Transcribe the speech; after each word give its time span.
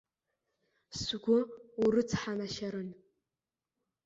Сгәы 1.01 1.37
урыцҳанашьарын. 1.83 2.89